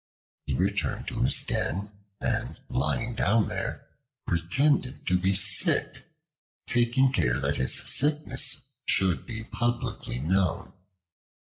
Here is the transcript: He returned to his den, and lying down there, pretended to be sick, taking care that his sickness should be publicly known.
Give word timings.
He 0.47 0.55
returned 0.55 1.07
to 1.09 1.19
his 1.21 1.43
den, 1.43 1.91
and 2.19 2.59
lying 2.69 3.13
down 3.13 3.49
there, 3.49 3.87
pretended 4.25 5.05
to 5.05 5.19
be 5.19 5.35
sick, 5.35 6.07
taking 6.65 7.11
care 7.11 7.39
that 7.39 7.57
his 7.57 7.75
sickness 7.87 8.77
should 8.87 9.27
be 9.27 9.43
publicly 9.43 10.17
known. 10.17 10.73